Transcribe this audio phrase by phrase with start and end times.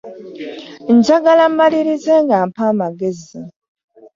[0.95, 3.39] Njagala mmalirize nga mpa amagezi.